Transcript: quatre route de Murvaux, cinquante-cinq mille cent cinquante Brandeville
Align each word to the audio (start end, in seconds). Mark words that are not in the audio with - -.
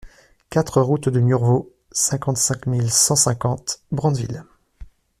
quatre 0.49 0.81
route 0.81 1.09
de 1.09 1.19
Murvaux, 1.19 1.71
cinquante-cinq 1.91 2.65
mille 2.65 2.89
cent 2.89 3.15
cinquante 3.15 3.83
Brandeville 3.91 4.43